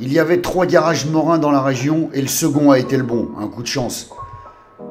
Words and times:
Il 0.00 0.12
y 0.12 0.18
avait 0.18 0.40
trois 0.40 0.66
garages 0.66 1.06
morins 1.06 1.38
dans 1.38 1.52
la 1.52 1.62
région 1.62 2.10
et 2.12 2.20
le 2.20 2.26
second 2.26 2.72
a 2.72 2.80
été 2.80 2.96
le 2.96 3.04
bon, 3.04 3.28
un 3.38 3.46
coup 3.46 3.62
de 3.62 3.68
chance. 3.68 4.10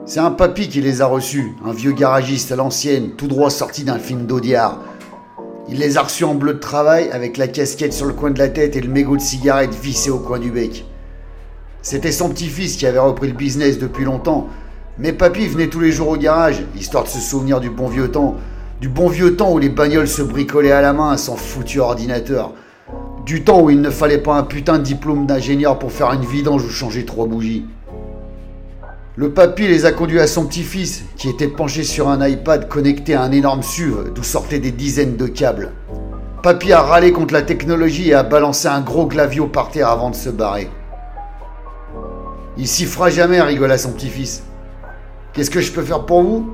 C'est 0.06 0.22
un 0.22 0.32
papy 0.32 0.70
qui 0.70 0.80
les 0.80 1.02
a 1.02 1.08
reçus, 1.08 1.58
un 1.66 1.74
vieux 1.74 1.92
garagiste 1.92 2.54
à 2.54 2.56
l'ancienne, 2.56 3.12
tout 3.18 3.28
droit 3.28 3.50
sorti 3.50 3.84
d'un 3.84 4.00
film 4.00 4.26
d'Audiard. 4.26 4.80
Il 5.68 5.80
les 5.80 5.98
a 5.98 6.04
reçus 6.04 6.24
en 6.24 6.36
bleu 6.36 6.54
de 6.54 6.60
travail 6.60 7.10
avec 7.12 7.36
la 7.36 7.50
casquette 7.50 7.92
sur 7.92 8.06
le 8.06 8.14
coin 8.14 8.32
de 8.32 8.40
la 8.40 8.48
tête 8.48 8.78
et 8.78 8.82
le 8.82 8.88
mégot 8.88 9.18
de 9.18 9.22
cigarette 9.22 9.76
vissé 9.76 10.10
au 10.10 10.20
coin 10.20 10.40
du 10.40 10.52
bec. 10.52 10.86
C'était 11.82 12.14
son 12.14 12.30
petit-fils 12.30 12.78
qui 12.78 12.86
avait 12.86 12.98
repris 13.00 13.28
le 13.28 13.34
business 13.34 13.80
depuis 13.80 14.06
longtemps, 14.06 14.48
mais 14.98 15.12
papy 15.12 15.48
venait 15.48 15.68
tous 15.68 15.82
les 15.82 15.92
jours 15.92 16.08
au 16.08 16.18
garage, 16.18 16.64
histoire 16.78 17.04
de 17.04 17.10
se 17.10 17.20
souvenir 17.20 17.60
du 17.60 17.70
bon 17.70 17.90
vieux 17.90 18.10
temps, 18.10 18.38
du 18.80 18.88
bon 18.88 19.10
vieux 19.10 19.36
temps 19.36 19.52
où 19.52 19.60
les 19.60 19.68
bagnoles 19.68 20.08
se 20.08 20.22
bricolaient 20.22 20.72
à 20.72 20.82
la 20.82 20.94
main 20.94 21.18
sans 21.18 21.36
foutu 21.36 21.82
ordinateur, 21.82 22.54
du 23.26 23.44
temps 23.44 23.62
où 23.62 23.70
il 23.70 23.80
ne 23.80 23.90
fallait 23.90 24.18
pas 24.18 24.36
un 24.36 24.44
putain 24.44 24.80
de 24.80 24.84
diplôme 24.84 25.26
d'ingénieur 25.26 25.80
pour 25.80 25.92
faire 25.92 26.12
une 26.12 26.26
vidange 26.26 26.64
ou 26.64 26.70
changer 26.70 27.06
trois 27.06 27.26
bougies. 27.26 27.66
Le 29.16 29.32
papy 29.32 29.68
les 29.68 29.86
a 29.86 29.92
conduits 29.92 30.20
à 30.20 30.28
son 30.28 30.46
petit-fils, 30.46 31.04
qui 31.16 31.30
était 31.30 31.48
penché 31.48 31.84
sur 31.84 32.10
un 32.10 32.28
iPad 32.28 32.68
connecté 32.68 33.14
à 33.14 33.22
un 33.22 33.32
énorme 33.32 33.62
SUV 33.62 34.10
d'où 34.14 34.24
sortaient 34.24 34.60
des 34.60 34.72
dizaines 34.72 35.16
de 35.16 35.28
câbles. 35.28 35.72
Papy 36.42 36.74
a 36.74 36.82
râlé 36.82 37.14
contre 37.14 37.34
la 37.34 37.44
technologie 37.44 38.10
et 38.10 38.14
a 38.14 38.24
balancé 38.24 38.68
un 38.68 38.82
gros 38.82 39.06
glavio 39.06 39.48
par 39.48 39.70
terre 39.70 39.90
avant 39.90 40.10
de 40.10 40.16
se 40.16 40.30
barrer. 40.30 40.70
Il 42.58 42.68
s'y 42.68 42.86
fera 42.86 43.10
jamais, 43.10 43.42
rigola 43.42 43.78
son 43.78 43.92
petit-fils. 43.92 44.44
Qu'est-ce 45.32 45.52
que 45.52 45.62
je 45.62 45.72
peux 45.72 45.84
faire 45.84 46.06
pour 46.06 46.22
vous? 46.22 46.54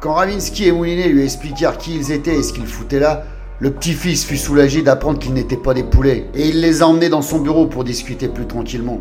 Quand 0.00 0.14
Ravinsky 0.14 0.66
et 0.66 0.72
Moulinet 0.72 1.08
lui 1.08 1.22
expliquèrent 1.22 1.78
qui 1.78 1.94
ils 1.94 2.10
étaient 2.10 2.34
et 2.34 2.42
ce 2.42 2.52
qu'ils 2.52 2.66
foutaient 2.66 2.98
là, 2.98 3.22
le 3.62 3.70
petit-fils 3.70 4.24
fut 4.24 4.38
soulagé 4.38 4.82
d'apprendre 4.82 5.20
qu'ils 5.20 5.34
n'étaient 5.34 5.56
pas 5.56 5.72
des 5.72 5.84
poulets, 5.84 6.26
et 6.34 6.48
il 6.48 6.60
les 6.60 6.82
a 6.82 6.88
emmenés 6.88 7.08
dans 7.08 7.22
son 7.22 7.38
bureau 7.38 7.66
pour 7.66 7.84
discuter 7.84 8.26
plus 8.26 8.48
tranquillement. 8.48 8.98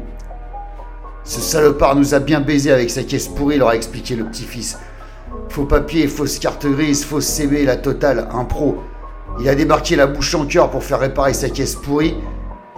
Ce 1.23 1.41
salopard 1.41 1.95
nous 1.95 2.13
a 2.13 2.19
bien 2.19 2.41
baisé 2.41 2.71
avec 2.71 2.91
sa 2.91 3.02
caisse 3.02 3.27
pourrie, 3.27 3.58
leur 3.58 3.69
a 3.69 3.75
expliqué 3.75 4.16
le 4.16 4.23
petit-fils. 4.25 4.77
Faux 5.49 5.66
papier, 5.66 6.08
fausse 6.08 6.38
carte 6.38 6.67
grise, 6.67 7.03
fausse 7.03 7.25
CB, 7.25 7.66
la 7.66 7.75
totale, 7.75 8.27
un 8.31 8.45
pro. 8.45 8.77
Il 9.39 9.49
a 9.49 9.55
débarqué 9.55 9.95
la 9.95 10.05
bouche 10.05 10.36
en 10.36 10.45
cœur 10.45 10.69
pour 10.69 10.83
faire 10.83 10.99
réparer 10.99 11.33
sa 11.33 11.49
caisse 11.49 11.73
pourrie 11.73 12.14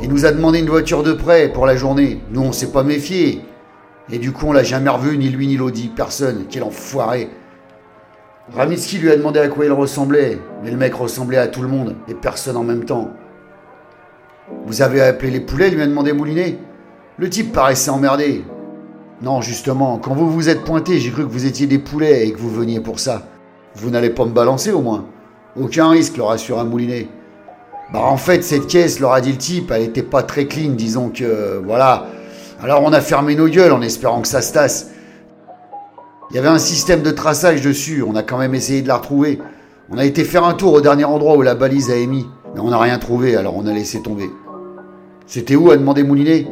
et 0.02 0.08
nous 0.08 0.26
a 0.26 0.32
demandé 0.32 0.60
une 0.60 0.70
voiture 0.70 1.04
de 1.04 1.12
prêt 1.12 1.52
pour 1.52 1.66
la 1.66 1.76
journée. 1.76 2.22
Nous, 2.32 2.44
on 2.44 2.54
s'est 2.54 2.72
pas 2.72 2.84
méfié. 2.84 3.42
Et 4.10 4.20
du 4.20 4.32
coup, 4.32 4.48
on 4.48 4.54
l'a 4.54 4.64
jamais 4.64 4.90
revu, 4.90 5.18
ni 5.18 5.28
lui 5.28 5.48
ni 5.48 5.58
l'audi, 5.58 5.92
personne. 5.94 6.46
Quel 6.50 6.64
enfoiré. 6.64 7.30
Ramitski 8.56 9.00
lui 9.00 9.12
a 9.12 9.18
demandé 9.18 9.42
à 9.42 9.50
quoi 9.50 9.66
il 9.66 9.72
ressemblait, 9.74 10.40
mais 10.64 10.72
le 10.72 10.78
mec 10.78 10.94
ressemblait 10.94 11.38
à 11.38 11.48
tout 11.48 11.62
le 11.62 11.68
monde, 11.68 11.96
et 12.08 12.14
personne 12.14 12.58
en 12.58 12.64
même 12.64 12.86
temps. 12.86 13.12
Vous 14.66 14.82
avez 14.82 15.02
appelé 15.02 15.32
les 15.32 15.40
poulets 15.40 15.70
lui 15.70 15.82
a 15.82 15.88
demandé 15.88 16.14
Moulinet. 16.14 16.58
Le 17.18 17.30
type 17.30 17.52
paraissait 17.52 17.90
emmerdé. 17.90 18.44
Non, 19.22 19.42
justement, 19.42 19.98
quand 19.98 20.14
vous 20.14 20.30
vous 20.30 20.50
êtes 20.50 20.64
pointé, 20.64 21.00
j'ai 21.00 21.12
cru 21.12 21.24
que 21.24 21.32
vous 21.32 21.46
étiez 21.46 21.68
des 21.68 21.80
poulets 21.80 22.28
et 22.28 22.32
que 22.32 22.40
vous 22.40 22.50
veniez 22.50 22.80
pour 22.80 23.00
ça. 23.00 23.24
Vous 23.76 23.90
n'allez 23.90 24.10
pas 24.10 24.26
me 24.26 24.32
balancer 24.32 24.72
au 24.72 24.82
moins. 24.82 25.06
Aucun 25.60 25.90
risque, 25.90 26.18
leur 26.18 26.32
assura 26.32 26.64
Moulinet. 26.64 27.08
Bah 27.92 28.02
en 28.02 28.18
fait, 28.18 28.44
cette 28.44 28.68
caisse, 28.68 29.00
leur 29.00 29.14
a 29.14 29.22
dit 29.22 29.32
le 29.32 29.38
type, 29.38 29.72
elle 29.72 29.84
était 29.84 30.04
pas 30.04 30.24
très 30.24 30.46
clean, 30.46 30.72
disons 30.72 31.10
que... 31.10 31.62
Voilà. 31.64 32.08
Alors 32.62 32.82
on 32.84 32.94
a 32.94 33.02
fermé 33.02 33.36
nos 33.36 33.48
gueules 33.48 33.72
en 33.72 33.82
espérant 33.82 34.22
que 34.22 34.28
ça 34.28 34.42
se 34.42 34.54
tasse. 34.54 34.90
Il 36.32 36.36
y 36.36 36.40
avait 36.40 36.48
un 36.48 36.60
système 36.60 37.04
de 37.04 37.12
traçage 37.12 37.62
dessus, 37.62 38.02
on 38.02 38.16
a 38.16 38.24
quand 38.24 38.38
même 38.38 38.56
essayé 38.56 38.82
de 38.82 38.88
la 38.88 38.98
retrouver. 38.98 39.40
On 39.90 39.98
a 39.98 40.06
été 40.06 40.24
faire 40.24 40.46
un 40.46 40.54
tour 40.54 40.74
au 40.74 40.82
dernier 40.82 41.04
endroit 41.04 41.36
où 41.36 41.42
la 41.42 41.56
balise 41.56 41.92
a 41.92 41.96
émis, 41.98 42.26
mais 42.54 42.62
on 42.62 42.70
n'a 42.70 42.80
rien 42.80 42.98
trouvé, 43.00 43.36
alors 43.36 43.58
on 43.58 43.68
a 43.68 43.74
laissé 43.74 44.02
tomber. 44.02 44.30
C'était 45.28 45.58
où 45.58 45.72
a 45.72 45.78
demandé 45.78 46.04
Moulinet? 46.04 46.48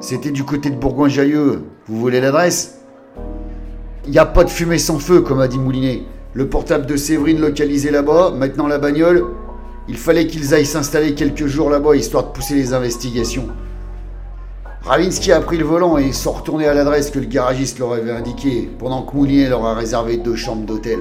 C'était 0.00 0.30
du 0.30 0.44
côté 0.44 0.70
de 0.70 0.76
Bourgoin-Jallieu. 0.76 1.64
Vous 1.86 1.98
voulez 1.98 2.20
l'adresse? 2.20 2.78
Il 4.04 4.12
n'y 4.12 4.18
a 4.18 4.24
pas 4.24 4.44
de 4.44 4.50
fumée 4.50 4.78
sans 4.78 5.00
feu, 5.00 5.20
comme 5.20 5.40
a 5.40 5.48
dit 5.48 5.58
Moulinet. 5.58 6.04
Le 6.32 6.48
portable 6.48 6.86
de 6.86 6.96
Séverine 6.96 7.40
localisé 7.40 7.90
là-bas, 7.90 8.32
maintenant 8.36 8.68
la 8.68 8.78
bagnole. 8.78 9.24
Il 9.88 9.96
fallait 9.96 10.28
qu'ils 10.28 10.54
aillent 10.54 10.64
s'installer 10.64 11.14
quelques 11.14 11.46
jours 11.46 11.70
là-bas, 11.70 11.96
histoire 11.96 12.24
de 12.24 12.32
pousser 12.32 12.54
les 12.54 12.72
investigations. 12.72 13.48
Ravinsky 14.82 15.32
a 15.32 15.40
pris 15.40 15.56
le 15.56 15.64
volant 15.64 15.98
et 15.98 16.04
ils 16.04 16.14
sont 16.14 16.32
retournés 16.32 16.68
à 16.68 16.74
l'adresse 16.74 17.10
que 17.10 17.18
le 17.18 17.26
garagiste 17.26 17.80
leur 17.80 17.94
avait 17.94 18.12
indiquée, 18.12 18.70
pendant 18.78 19.02
que 19.02 19.16
Moulinet 19.16 19.48
leur 19.48 19.64
a 19.66 19.74
réservé 19.74 20.18
deux 20.18 20.36
chambres 20.36 20.66
d'hôtel. 20.66 21.00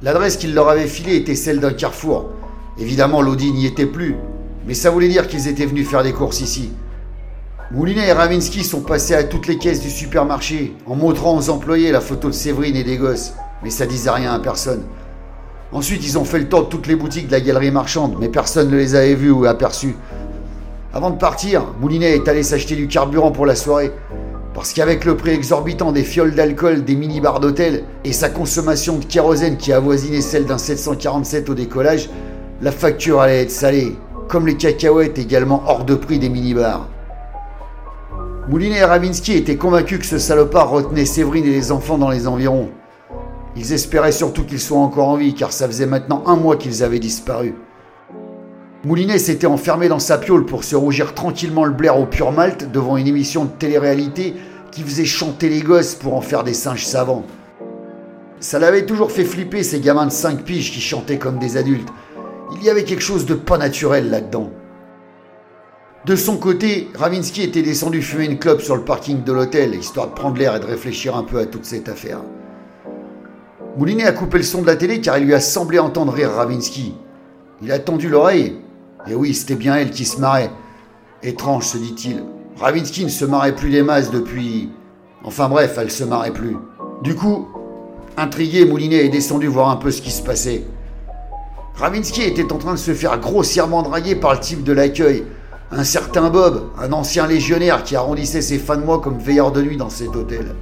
L'adresse 0.00 0.36
qu'il 0.36 0.54
leur 0.54 0.68
avait 0.68 0.86
filée 0.86 1.16
était 1.16 1.34
celle 1.34 1.58
d'un 1.58 1.72
carrefour. 1.72 2.26
Évidemment, 2.78 3.20
l'Audi 3.20 3.50
n'y 3.50 3.66
était 3.66 3.84
plus, 3.84 4.14
mais 4.64 4.74
ça 4.74 4.90
voulait 4.90 5.08
dire 5.08 5.26
qu'ils 5.26 5.48
étaient 5.48 5.66
venus 5.66 5.88
faire 5.88 6.04
des 6.04 6.12
courses 6.12 6.40
ici. 6.40 6.70
Moulinet 7.72 8.06
et 8.06 8.12
Ravinsky 8.12 8.62
sont 8.62 8.82
passés 8.82 9.14
à 9.14 9.24
toutes 9.24 9.48
les 9.48 9.58
caisses 9.58 9.80
du 9.80 9.90
supermarché 9.90 10.72
en 10.86 10.94
montrant 10.94 11.36
aux 11.36 11.50
employés 11.50 11.90
la 11.90 12.00
photo 12.00 12.28
de 12.28 12.32
Séverine 12.32 12.76
et 12.76 12.84
des 12.84 12.96
gosses, 12.96 13.34
mais 13.64 13.70
ça 13.70 13.86
disait 13.86 14.10
rien 14.10 14.32
à 14.32 14.38
personne. 14.38 14.84
Ensuite, 15.72 16.06
ils 16.06 16.16
ont 16.16 16.24
fait 16.24 16.38
le 16.38 16.48
tour 16.48 16.62
de 16.62 16.68
toutes 16.68 16.86
les 16.86 16.94
boutiques 16.94 17.26
de 17.26 17.32
la 17.32 17.40
galerie 17.40 17.72
marchande, 17.72 18.16
mais 18.20 18.28
personne 18.28 18.70
ne 18.70 18.76
les 18.76 18.94
avait 18.94 19.16
vus 19.16 19.32
ou 19.32 19.46
aperçus. 19.46 19.96
Avant 20.94 21.10
de 21.10 21.18
partir, 21.18 21.74
Moulinet 21.80 22.14
est 22.14 22.28
allé 22.28 22.44
s'acheter 22.44 22.76
du 22.76 22.86
carburant 22.86 23.32
pour 23.32 23.46
la 23.46 23.56
soirée, 23.56 23.92
parce 24.54 24.72
qu'avec 24.72 25.04
le 25.04 25.16
prix 25.16 25.30
exorbitant 25.30 25.92
des 25.92 26.02
fioles 26.02 26.34
d'alcool, 26.34 26.84
des 26.84 26.96
mini-bars 26.96 27.40
d'hôtel 27.40 27.84
et 28.04 28.12
sa 28.12 28.28
consommation 28.28 28.98
de 28.98 29.04
kérosène 29.04 29.56
qui 29.56 29.72
avoisinait 29.72 30.20
celle 30.20 30.46
d'un 30.46 30.58
747 30.58 31.48
au 31.50 31.54
décollage, 31.54 32.10
la 32.60 32.72
facture 32.72 33.20
allait 33.20 33.42
être 33.42 33.50
salée, 33.50 33.96
comme 34.28 34.46
les 34.46 34.56
cacahuètes 34.56 35.18
également 35.18 35.62
hors 35.66 35.84
de 35.84 35.94
prix 35.94 36.18
des 36.18 36.28
mini-bars. 36.28 36.88
Moulinet 38.48 38.78
et 38.78 38.84
Ravinsky 38.84 39.34
étaient 39.34 39.56
convaincus 39.56 39.98
que 39.98 40.06
ce 40.06 40.18
salopard 40.18 40.70
retenait 40.70 41.04
Séverine 41.04 41.44
et 41.44 41.50
les 41.50 41.70
enfants 41.70 41.98
dans 41.98 42.10
les 42.10 42.26
environs. 42.26 42.70
Ils 43.56 43.72
espéraient 43.72 44.12
surtout 44.12 44.44
qu'ils 44.44 44.60
soient 44.60 44.78
encore 44.78 45.08
en 45.08 45.16
vie, 45.16 45.34
car 45.34 45.52
ça 45.52 45.66
faisait 45.66 45.86
maintenant 45.86 46.22
un 46.26 46.36
mois 46.36 46.56
qu'ils 46.56 46.82
avaient 46.82 46.98
disparu. 46.98 47.54
Moulinet 48.84 49.18
s'était 49.18 49.48
enfermé 49.48 49.88
dans 49.88 49.98
sa 49.98 50.18
piole 50.18 50.46
pour 50.46 50.62
se 50.62 50.76
rougir 50.76 51.12
tranquillement 51.12 51.64
le 51.64 51.72
blaire 51.72 51.98
au 51.98 52.06
pur 52.06 52.30
malte 52.30 52.70
devant 52.70 52.96
une 52.96 53.08
émission 53.08 53.44
de 53.44 53.50
télé-réalité 53.50 54.34
qui 54.70 54.82
faisait 54.82 55.04
chanter 55.04 55.48
les 55.48 55.62
gosses 55.62 55.96
pour 55.96 56.14
en 56.14 56.20
faire 56.20 56.44
des 56.44 56.54
singes 56.54 56.86
savants. 56.86 57.24
Ça 58.38 58.60
l'avait 58.60 58.86
toujours 58.86 59.10
fait 59.10 59.24
flipper 59.24 59.64
ces 59.64 59.80
gamins 59.80 60.06
de 60.06 60.12
5 60.12 60.44
piges 60.44 60.70
qui 60.70 60.80
chantaient 60.80 61.18
comme 61.18 61.40
des 61.40 61.56
adultes. 61.56 61.88
Il 62.54 62.62
y 62.62 62.70
avait 62.70 62.84
quelque 62.84 63.02
chose 63.02 63.26
de 63.26 63.34
pas 63.34 63.58
naturel 63.58 64.10
là-dedans. 64.10 64.50
De 66.04 66.14
son 66.14 66.36
côté, 66.36 66.88
Ravinsky 66.94 67.42
était 67.42 67.62
descendu 67.62 68.00
fumer 68.00 68.26
une 68.26 68.38
clope 68.38 68.62
sur 68.62 68.76
le 68.76 68.84
parking 68.84 69.24
de 69.24 69.32
l'hôtel, 69.32 69.74
histoire 69.74 70.06
de 70.06 70.14
prendre 70.14 70.38
l'air 70.38 70.54
et 70.54 70.60
de 70.60 70.66
réfléchir 70.66 71.16
un 71.16 71.24
peu 71.24 71.40
à 71.40 71.46
toute 71.46 71.64
cette 71.64 71.88
affaire. 71.88 72.20
Moulinet 73.76 74.04
a 74.04 74.12
coupé 74.12 74.38
le 74.38 74.44
son 74.44 74.62
de 74.62 74.68
la 74.68 74.76
télé 74.76 75.00
car 75.00 75.18
il 75.18 75.24
lui 75.24 75.34
a 75.34 75.40
semblé 75.40 75.80
entendre 75.80 76.12
rire 76.12 76.30
Ravinsky. 76.30 76.94
Il 77.60 77.72
a 77.72 77.80
tendu 77.80 78.08
l'oreille. 78.08 78.56
Et 79.06 79.14
oui, 79.14 79.34
c'était 79.34 79.54
bien 79.54 79.76
elle 79.76 79.90
qui 79.90 80.04
se 80.04 80.20
marrait. 80.20 80.50
Étrange, 81.22 81.66
se 81.66 81.78
dit-il. 81.78 82.24
Ravinsky 82.58 83.04
ne 83.04 83.10
se 83.10 83.24
marrait 83.24 83.54
plus 83.54 83.70
des 83.70 83.82
masses 83.82 84.10
depuis. 84.10 84.70
Enfin 85.24 85.48
bref, 85.48 85.76
elle 85.78 85.90
se 85.90 86.04
marrait 86.04 86.32
plus. 86.32 86.56
Du 87.02 87.14
coup, 87.14 87.48
intrigué, 88.16 88.64
Moulinet 88.64 89.04
est 89.04 89.08
descendu 89.08 89.46
voir 89.46 89.70
un 89.70 89.76
peu 89.76 89.90
ce 89.90 90.02
qui 90.02 90.10
se 90.10 90.22
passait. 90.22 90.64
Ravinsky 91.76 92.22
était 92.22 92.52
en 92.52 92.58
train 92.58 92.72
de 92.72 92.78
se 92.78 92.92
faire 92.92 93.18
grossièrement 93.20 93.82
draguer 93.82 94.16
par 94.16 94.34
le 94.34 94.40
type 94.40 94.64
de 94.64 94.72
l'accueil, 94.72 95.24
un 95.70 95.84
certain 95.84 96.28
Bob, 96.28 96.70
un 96.78 96.92
ancien 96.92 97.26
légionnaire 97.26 97.84
qui 97.84 97.94
arrondissait 97.94 98.42
ses 98.42 98.58
fins 98.58 98.76
de 98.76 98.84
mois 98.84 99.00
comme 99.00 99.18
veilleur 99.18 99.52
de 99.52 99.62
nuit 99.62 99.76
dans 99.76 99.90
cet 99.90 100.16
hôtel. 100.16 100.56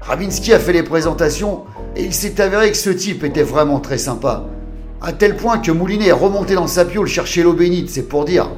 Ravinsky 0.00 0.54
a 0.54 0.58
fait 0.58 0.72
les 0.72 0.82
présentations 0.82 1.64
et 1.94 2.04
il 2.04 2.14
s'est 2.14 2.40
avéré 2.40 2.70
que 2.70 2.76
ce 2.76 2.90
type 2.90 3.24
était 3.24 3.42
vraiment 3.42 3.80
très 3.80 3.98
sympa. 3.98 4.44
À 5.02 5.14
tel 5.14 5.34
point 5.34 5.58
que 5.58 5.72
Moulinet 5.72 6.08
est 6.08 6.12
remonté 6.12 6.54
dans 6.54 6.66
sa 6.66 6.84
piole 6.84 7.06
chercher 7.06 7.42
l'eau 7.42 7.54
bénite, 7.54 7.88
c'est 7.88 8.02
pour 8.02 8.26
dire. 8.26 8.50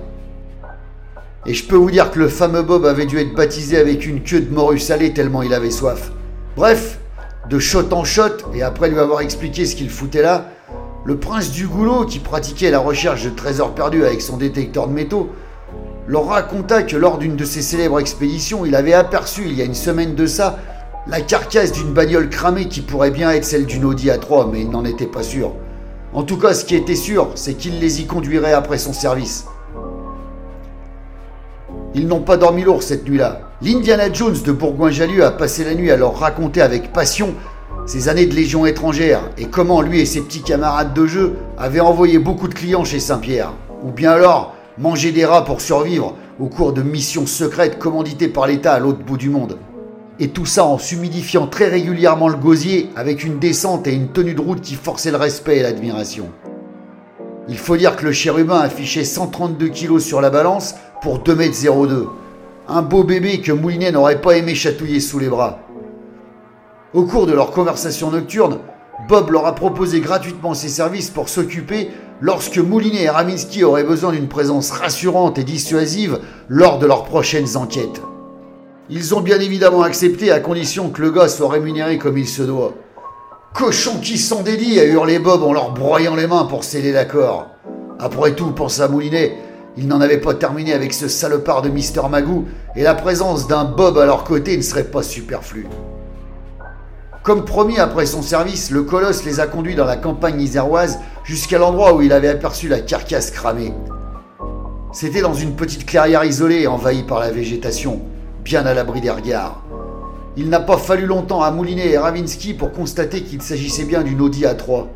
Et 1.46 1.54
je 1.54 1.64
peux 1.64 1.76
vous 1.76 1.90
dire 1.92 2.10
que 2.10 2.18
le 2.18 2.28
fameux 2.28 2.62
Bob 2.62 2.84
avait 2.84 3.06
dû 3.06 3.20
être 3.20 3.32
baptisé 3.32 3.78
avec 3.78 4.06
une 4.06 4.24
queue 4.24 4.40
de 4.40 4.52
morue 4.52 4.80
salée 4.80 5.12
tellement 5.12 5.42
il 5.42 5.54
avait 5.54 5.70
soif. 5.70 6.10
Bref, 6.56 6.98
de 7.48 7.60
shot 7.60 7.92
en 7.92 8.02
shot, 8.02 8.50
et 8.54 8.62
après 8.64 8.90
lui 8.90 8.98
avoir 8.98 9.20
expliqué 9.20 9.66
ce 9.66 9.76
qu'il 9.76 9.88
foutait 9.88 10.22
là, 10.22 10.46
le 11.04 11.16
prince 11.16 11.52
du 11.52 11.68
goulot, 11.68 12.06
qui 12.06 12.18
pratiquait 12.18 12.72
la 12.72 12.80
recherche 12.80 13.22
de 13.22 13.30
trésors 13.30 13.72
perdus 13.72 14.04
avec 14.04 14.20
son 14.20 14.36
détecteur 14.36 14.88
de 14.88 14.94
métaux, 14.94 15.30
leur 16.08 16.26
raconta 16.26 16.82
que 16.82 16.96
lors 16.96 17.18
d'une 17.18 17.36
de 17.36 17.44
ses 17.44 17.62
célèbres 17.62 18.00
expéditions, 18.00 18.66
il 18.66 18.74
avait 18.74 18.94
aperçu, 18.94 19.42
il 19.46 19.54
y 19.54 19.62
a 19.62 19.64
une 19.64 19.74
semaine 19.74 20.16
de 20.16 20.26
ça, 20.26 20.58
la 21.06 21.20
carcasse 21.20 21.70
d'une 21.70 21.92
bagnole 21.92 22.28
cramée 22.28 22.66
qui 22.66 22.80
pourrait 22.80 23.12
bien 23.12 23.30
être 23.30 23.44
celle 23.44 23.66
d'une 23.66 23.84
Audi 23.84 24.08
A3, 24.08 24.50
mais 24.50 24.62
il 24.62 24.70
n'en 24.70 24.84
était 24.84 25.06
pas 25.06 25.22
sûr. 25.22 25.52
En 26.14 26.24
tout 26.24 26.36
cas, 26.36 26.52
ce 26.52 26.66
qui 26.66 26.74
était 26.74 26.94
sûr, 26.94 27.30
c'est 27.36 27.54
qu'il 27.54 27.78
les 27.78 28.02
y 28.02 28.06
conduirait 28.06 28.52
après 28.52 28.76
son 28.76 28.92
service. 28.92 29.46
Ils 31.94 32.06
n'ont 32.06 32.20
pas 32.20 32.36
dormi 32.36 32.62
lourd 32.62 32.82
cette 32.82 33.08
nuit-là. 33.08 33.40
L'Indiana 33.62 34.12
Jones 34.12 34.36
de 34.44 34.52
Bourgoin-Jallieu 34.52 35.24
a 35.24 35.30
passé 35.30 35.64
la 35.64 35.74
nuit 35.74 35.90
à 35.90 35.96
leur 35.96 36.18
raconter 36.18 36.60
avec 36.60 36.92
passion 36.92 37.34
ses 37.86 38.08
années 38.08 38.26
de 38.26 38.34
légion 38.34 38.66
étrangère 38.66 39.22
et 39.38 39.46
comment 39.46 39.80
lui 39.80 40.00
et 40.00 40.06
ses 40.06 40.20
petits 40.20 40.42
camarades 40.42 40.94
de 40.94 41.06
jeu 41.06 41.36
avaient 41.56 41.80
envoyé 41.80 42.18
beaucoup 42.18 42.48
de 42.48 42.54
clients 42.54 42.84
chez 42.84 43.00
Saint-Pierre. 43.00 43.52
Ou 43.82 43.90
bien 43.90 44.12
alors 44.12 44.54
manger 44.78 45.12
des 45.12 45.24
rats 45.24 45.44
pour 45.44 45.60
survivre 45.60 46.14
au 46.38 46.46
cours 46.46 46.72
de 46.72 46.82
missions 46.82 47.26
secrètes 47.26 47.78
commanditées 47.78 48.28
par 48.28 48.46
l'État 48.46 48.74
à 48.74 48.78
l'autre 48.78 49.04
bout 49.04 49.16
du 49.16 49.30
monde. 49.30 49.56
Et 50.20 50.28
tout 50.28 50.46
ça 50.46 50.64
en 50.64 50.78
s'humidifiant 50.78 51.46
très 51.46 51.68
régulièrement 51.68 52.28
le 52.28 52.36
gosier 52.36 52.90
avec 52.96 53.24
une 53.24 53.38
descente 53.38 53.86
et 53.86 53.94
une 53.94 54.08
tenue 54.08 54.34
de 54.34 54.40
route 54.40 54.60
qui 54.60 54.74
forçaient 54.74 55.10
le 55.10 55.16
respect 55.16 55.58
et 55.58 55.62
l'admiration. 55.62 56.30
Il 57.48 57.58
faut 57.58 57.76
dire 57.76 57.96
que 57.96 58.04
le 58.04 58.12
chérubin 58.12 58.60
affichait 58.60 59.04
132 59.04 59.68
kg 59.68 59.98
sur 59.98 60.20
la 60.20 60.30
balance 60.30 60.74
pour 61.00 61.18
2,02 61.20 62.00
m. 62.00 62.06
Un 62.68 62.82
beau 62.82 63.02
bébé 63.02 63.40
que 63.40 63.50
Moulinet 63.50 63.90
n'aurait 63.90 64.20
pas 64.20 64.36
aimé 64.36 64.54
chatouiller 64.54 65.00
sous 65.00 65.18
les 65.18 65.28
bras. 65.28 65.58
Au 66.94 67.04
cours 67.04 67.26
de 67.26 67.32
leur 67.32 67.50
conversation 67.50 68.10
nocturne, 68.10 68.58
Bob 69.08 69.30
leur 69.30 69.46
a 69.46 69.54
proposé 69.54 70.00
gratuitement 70.00 70.54
ses 70.54 70.68
services 70.68 71.10
pour 71.10 71.28
s'occuper 71.28 71.90
lorsque 72.20 72.58
Moulinet 72.58 73.02
et 73.02 73.10
Ravinsky 73.10 73.64
auraient 73.64 73.82
besoin 73.82 74.12
d'une 74.12 74.28
présence 74.28 74.70
rassurante 74.70 75.38
et 75.38 75.44
dissuasive 75.44 76.20
lors 76.48 76.78
de 76.78 76.86
leurs 76.86 77.04
prochaines 77.04 77.56
enquêtes. 77.56 78.00
Ils 78.94 79.14
ont 79.14 79.22
bien 79.22 79.40
évidemment 79.40 79.80
accepté 79.80 80.30
à 80.30 80.38
condition 80.38 80.90
que 80.90 81.00
le 81.00 81.10
gars 81.10 81.26
soit 81.26 81.48
rémunéré 81.48 81.96
comme 81.96 82.18
il 82.18 82.28
se 82.28 82.42
doit. 82.42 82.74
Cochon 83.54 84.00
qui 84.02 84.18
s'en 84.18 84.42
dédie 84.42 84.78
a 84.78 84.84
hurlé 84.84 85.18
Bob 85.18 85.42
en 85.42 85.54
leur 85.54 85.72
broyant 85.72 86.14
les 86.14 86.26
mains 86.26 86.44
pour 86.44 86.62
sceller 86.62 86.92
l'accord. 86.92 87.46
Après 87.98 88.34
tout, 88.34 88.50
pensa 88.50 88.88
Moulinet, 88.88 89.34
il 89.78 89.88
n'en 89.88 90.02
avait 90.02 90.20
pas 90.20 90.34
terminé 90.34 90.74
avec 90.74 90.92
ce 90.92 91.08
salopard 91.08 91.62
de 91.62 91.70
Mister 91.70 92.02
Magoo 92.10 92.44
et 92.76 92.82
la 92.82 92.94
présence 92.94 93.48
d'un 93.48 93.64
Bob 93.64 93.96
à 93.96 94.04
leur 94.04 94.24
côté 94.24 94.58
ne 94.58 94.62
serait 94.62 94.84
pas 94.84 95.02
superflue. 95.02 95.68
Comme 97.22 97.46
promis 97.46 97.78
après 97.78 98.04
son 98.04 98.20
service, 98.20 98.70
le 98.70 98.82
colosse 98.82 99.24
les 99.24 99.40
a 99.40 99.46
conduits 99.46 99.74
dans 99.74 99.86
la 99.86 99.96
campagne 99.96 100.38
iséroise 100.38 100.98
jusqu'à 101.24 101.56
l'endroit 101.56 101.94
où 101.94 102.02
il 102.02 102.12
avait 102.12 102.28
aperçu 102.28 102.68
la 102.68 102.80
carcasse 102.80 103.30
cramée. 103.30 103.72
C'était 104.92 105.22
dans 105.22 105.32
une 105.32 105.56
petite 105.56 105.86
clairière 105.86 106.26
isolée 106.26 106.66
envahie 106.66 107.04
par 107.04 107.20
la 107.20 107.30
végétation, 107.30 108.02
bien 108.42 108.66
à 108.66 108.74
l'abri 108.74 109.00
des 109.00 109.10
regards. 109.10 109.62
Il 110.36 110.48
n'a 110.48 110.60
pas 110.60 110.78
fallu 110.78 111.06
longtemps 111.06 111.42
à 111.42 111.50
Moulinet 111.50 111.90
et 111.90 111.98
Ravinsky 111.98 112.54
pour 112.54 112.72
constater 112.72 113.22
qu'il 113.22 113.42
s'agissait 113.42 113.84
bien 113.84 114.02
d'une 114.02 114.20
Audi 114.20 114.44
A3. 114.44 114.86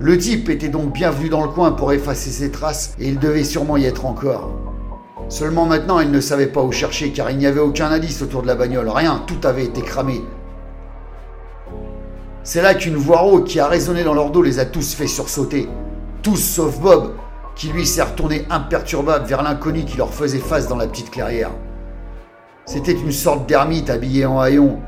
Le 0.00 0.18
type 0.18 0.48
était 0.48 0.68
donc 0.68 0.92
bienvenu 0.92 1.28
dans 1.28 1.42
le 1.42 1.48
coin 1.48 1.72
pour 1.72 1.92
effacer 1.92 2.30
ses 2.30 2.50
traces 2.50 2.94
et 2.98 3.08
il 3.08 3.18
devait 3.18 3.44
sûrement 3.44 3.76
y 3.76 3.84
être 3.84 4.06
encore. 4.06 4.50
Seulement 5.28 5.66
maintenant, 5.66 6.00
il 6.00 6.10
ne 6.10 6.20
savait 6.20 6.48
pas 6.48 6.62
où 6.62 6.72
chercher 6.72 7.10
car 7.10 7.30
il 7.30 7.38
n'y 7.38 7.46
avait 7.46 7.60
aucun 7.60 7.90
indice 7.90 8.22
autour 8.22 8.42
de 8.42 8.46
la 8.46 8.54
bagnole, 8.54 8.88
rien, 8.88 9.22
tout 9.26 9.46
avait 9.46 9.64
été 9.64 9.80
cramé, 9.80 10.20
c'est 12.46 12.60
là 12.60 12.74
qu'une 12.74 12.96
voix 12.96 13.20
rauque 13.20 13.46
qui 13.46 13.58
a 13.58 13.66
résonné 13.66 14.04
dans 14.04 14.12
leur 14.12 14.30
dos 14.30 14.42
les 14.42 14.58
a 14.58 14.66
tous 14.66 14.92
fait 14.92 15.06
sursauter. 15.06 15.66
Tous 16.22 16.36
sauf 16.36 16.78
Bob, 16.78 17.14
qui 17.56 17.68
lui 17.68 17.86
s'est 17.86 18.02
retourné 18.02 18.44
imperturbable 18.50 19.24
vers 19.24 19.42
l'inconnu 19.42 19.86
qui 19.86 19.96
leur 19.96 20.12
faisait 20.12 20.38
face 20.38 20.68
dans 20.68 20.76
la 20.76 20.86
petite 20.86 21.10
clairière. 21.10 21.52
C'était 22.66 22.92
une 22.92 23.12
sorte 23.12 23.46
d'ermite 23.46 23.90
habillé 23.90 24.24
en 24.24 24.40
haillon, 24.40 24.78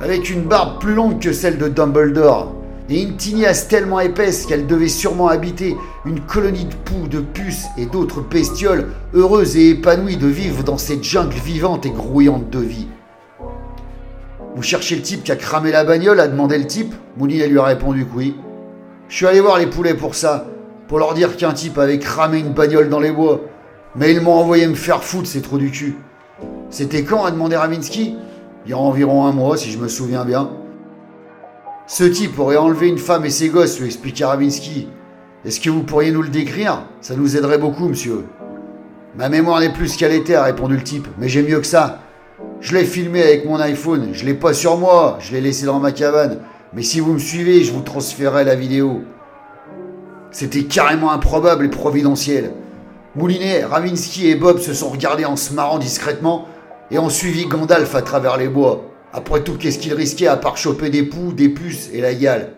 avec 0.00 0.30
une 0.30 0.44
barbe 0.44 0.80
plus 0.80 0.94
longue 0.94 1.20
que 1.20 1.32
celle 1.32 1.58
de 1.58 1.68
Dumbledore, 1.68 2.54
et 2.88 3.02
une 3.02 3.16
tignasse 3.16 3.68
tellement 3.68 4.00
épaisse 4.00 4.46
qu'elle 4.46 4.66
devait 4.66 4.88
sûrement 4.88 5.28
habiter 5.28 5.76
une 6.06 6.20
colonie 6.20 6.64
de 6.64 6.74
poux, 6.74 7.08
de 7.08 7.20
puces 7.20 7.66
et 7.76 7.84
d'autres 7.84 8.22
bestioles 8.22 8.88
heureuses 9.12 9.56
et 9.56 9.70
épanouies 9.70 10.16
de 10.16 10.26
vivre 10.26 10.62
dans 10.62 10.78
cette 10.78 11.04
jungle 11.04 11.36
vivante 11.36 11.84
et 11.84 11.90
grouillante 11.90 12.48
de 12.48 12.60
vie. 12.60 12.88
Vous 14.54 14.62
cherchez 14.62 14.96
le 14.96 15.02
type 15.02 15.22
qui 15.22 15.32
a 15.32 15.36
cramé 15.36 15.70
la 15.70 15.84
bagnole 15.84 16.20
a 16.20 16.28
demandé 16.28 16.56
le 16.56 16.66
type? 16.66 16.94
Moulinet 17.18 17.48
lui 17.48 17.58
a 17.58 17.64
répondu 17.64 18.06
que 18.06 18.16
oui. 18.16 18.36
Je 19.08 19.16
suis 19.16 19.26
allé 19.26 19.40
voir 19.40 19.58
les 19.58 19.66
poulets 19.66 19.92
pour 19.94 20.14
ça, 20.14 20.46
pour 20.88 20.98
leur 20.98 21.12
dire 21.12 21.36
qu'un 21.36 21.52
type 21.52 21.76
avait 21.76 21.98
cramé 21.98 22.38
une 22.38 22.54
bagnole 22.54 22.88
dans 22.88 23.00
les 23.00 23.12
bois. 23.12 23.42
Mais 23.94 24.12
ils 24.12 24.22
m'ont 24.22 24.32
envoyé 24.32 24.66
me 24.66 24.74
faire 24.74 25.04
foutre 25.04 25.28
ces 25.28 25.42
trous 25.42 25.58
du 25.58 25.70
cul. 25.70 25.96
C'était 26.70 27.04
quand 27.04 27.24
a 27.24 27.30
demandé 27.30 27.56
Ravinsky 27.56 28.16
Il 28.64 28.70
y 28.70 28.74
a 28.74 28.78
environ 28.78 29.26
un 29.26 29.32
mois, 29.32 29.56
si 29.56 29.70
je 29.70 29.78
me 29.78 29.88
souviens 29.88 30.24
bien. 30.24 30.50
Ce 31.86 32.04
type 32.04 32.38
aurait 32.38 32.56
enlevé 32.56 32.88
une 32.88 32.98
femme 32.98 33.24
et 33.24 33.30
ses 33.30 33.48
gosses, 33.48 33.78
lui 33.78 33.86
expliqua 33.86 34.28
Ravinsky. 34.28 34.88
Est-ce 35.44 35.60
que 35.60 35.70
vous 35.70 35.84
pourriez 35.84 36.10
nous 36.10 36.22
le 36.22 36.28
décrire? 36.28 36.82
Ça 37.00 37.14
nous 37.14 37.36
aiderait 37.36 37.58
beaucoup, 37.58 37.88
monsieur. 37.88 38.24
Ma 39.16 39.28
mémoire 39.28 39.60
n'est 39.60 39.72
plus 39.72 39.96
qu'elle 39.96 40.12
était, 40.12 40.34
a 40.34 40.42
répondu 40.42 40.76
le 40.76 40.82
type, 40.82 41.06
mais 41.18 41.28
j'ai 41.28 41.42
mieux 41.42 41.60
que 41.60 41.66
ça. 41.66 42.00
Je 42.60 42.74
l'ai 42.74 42.84
filmé 42.84 43.22
avec 43.22 43.46
mon 43.46 43.60
iPhone, 43.60 44.08
je 44.12 44.24
l'ai 44.24 44.34
pas 44.34 44.52
sur 44.52 44.76
moi, 44.76 45.18
je 45.20 45.32
l'ai 45.32 45.40
laissé 45.40 45.64
dans 45.66 45.78
ma 45.78 45.92
cabane. 45.92 46.40
Mais 46.72 46.82
si 46.82 46.98
vous 46.98 47.12
me 47.12 47.18
suivez, 47.18 47.62
je 47.62 47.72
vous 47.72 47.82
transférerai 47.82 48.44
la 48.44 48.56
vidéo. 48.56 49.02
C'était 50.32 50.64
carrément 50.64 51.12
improbable 51.12 51.64
et 51.64 51.68
providentiel. 51.68 52.52
Moulinet, 53.14 53.64
Ravinsky 53.64 54.28
et 54.28 54.34
Bob 54.34 54.58
se 54.58 54.74
sont 54.74 54.90
regardés 54.90 55.24
en 55.24 55.36
se 55.36 55.54
marrant 55.54 55.78
discrètement 55.78 56.48
et 56.90 56.98
ont 56.98 57.10
suivi 57.10 57.46
Gandalf 57.46 57.94
à 57.94 58.02
travers 58.02 58.36
les 58.36 58.48
bois. 58.48 58.84
Après 59.12 59.42
tout, 59.42 59.56
qu'est-ce 59.56 59.78
qu'il 59.78 59.94
risquait 59.94 60.26
à 60.26 60.36
part 60.36 60.56
choper 60.56 60.90
des 60.90 61.02
poux, 61.02 61.32
des 61.32 61.48
puces 61.48 61.90
et 61.92 62.00
la 62.00 62.14
gale 62.14 62.55